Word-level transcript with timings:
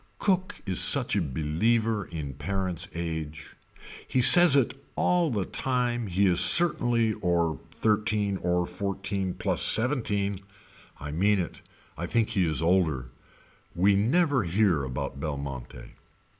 Cook 0.17 0.55
is 0.65 0.79
such 0.79 1.15
a 1.15 1.21
believer 1.21 2.05
in 2.05 2.33
parent's 2.33 2.87
age. 2.95 3.55
He 4.07 4.19
says 4.19 4.55
it 4.55 4.83
all 4.95 5.29
the 5.29 5.45
time 5.45 6.07
he 6.07 6.25
is 6.25 6.39
certainly 6.39 7.13
or 7.21 7.59
thirteen 7.69 8.37
or 8.37 8.65
fourteen 8.65 9.35
plus 9.35 9.61
seventeen. 9.61 10.39
I 10.99 11.11
mean 11.11 11.37
it. 11.37 11.61
I 11.99 12.07
think 12.07 12.29
he 12.29 12.49
is 12.49 12.63
older. 12.63 13.09
We 13.75 13.95
never 13.95 14.41
hear 14.43 14.83
about 14.83 15.19
Belmonte. 15.19 15.93